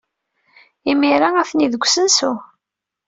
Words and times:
Imir-a, 0.91 1.29
atni 1.41 1.67
deg 1.73 1.83
usensu. 1.85 2.31